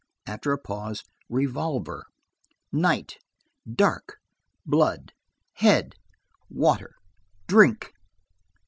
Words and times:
After 0.25 0.51
a 0.51 0.57
pause, 0.57 1.03
"revolver." 1.29 2.05
"Night." 2.71 3.19
"Dark." 3.71 4.17
"Blood." 4.65 5.13
"Head." 5.53 5.93
"Water." 6.49 6.95
"Drink." 7.45 7.93